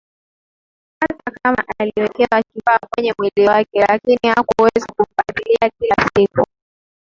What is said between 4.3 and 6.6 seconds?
hakuweza kumfatilia kila siku